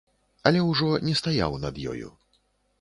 Але 0.49 0.63
ўжо 0.69 0.89
не 1.07 1.15
стаяў 1.21 1.61
над 1.69 1.75
ёю. 1.95 2.13